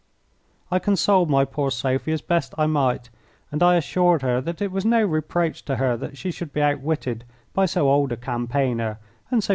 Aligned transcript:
I 0.71 0.79
consoled 0.79 1.29
my 1.29 1.45
poor 1.45 1.69
Sophie 1.69 2.11
as 2.11 2.23
best 2.23 2.55
I 2.57 2.65
might, 2.65 3.11
and 3.51 3.61
I 3.61 3.75
assured 3.75 4.23
her 4.23 4.41
that 4.41 4.59
it 4.59 4.71
was 4.71 4.83
no 4.83 5.05
reproach 5.05 5.63
to 5.65 5.75
her 5.75 5.95
that 5.95 6.17
she 6.17 6.31
should 6.31 6.51
be 6.51 6.61
outwitted 6.63 7.23
by 7.53 7.67
so 7.67 7.87
old 7.87 8.11
a 8.11 8.17
campaigner 8.17 8.97
and 8.97 8.97
so 8.97 8.99
shrewd 8.99 8.99
a 8.99 9.03
man 9.03 9.21
as 9.27 9.31
myself. 9.43 9.49